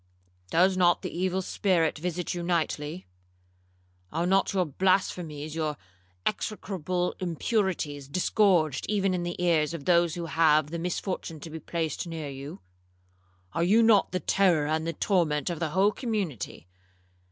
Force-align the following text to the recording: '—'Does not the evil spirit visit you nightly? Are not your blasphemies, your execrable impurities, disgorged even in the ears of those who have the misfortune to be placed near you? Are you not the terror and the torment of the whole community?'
'—'Does 0.49 0.75
not 0.75 1.03
the 1.03 1.15
evil 1.15 1.43
spirit 1.43 1.95
visit 1.95 2.33
you 2.33 2.41
nightly? 2.41 3.05
Are 4.11 4.25
not 4.25 4.51
your 4.51 4.65
blasphemies, 4.65 5.53
your 5.53 5.77
execrable 6.25 7.13
impurities, 7.19 8.07
disgorged 8.07 8.87
even 8.89 9.13
in 9.13 9.21
the 9.21 9.39
ears 9.39 9.75
of 9.75 9.85
those 9.85 10.15
who 10.15 10.25
have 10.25 10.71
the 10.71 10.79
misfortune 10.79 11.39
to 11.41 11.51
be 11.51 11.59
placed 11.59 12.07
near 12.07 12.29
you? 12.29 12.61
Are 13.53 13.63
you 13.63 13.83
not 13.83 14.11
the 14.11 14.19
terror 14.19 14.65
and 14.65 14.87
the 14.87 14.93
torment 14.93 15.51
of 15.51 15.59
the 15.59 15.69
whole 15.69 15.91
community?' 15.91 16.67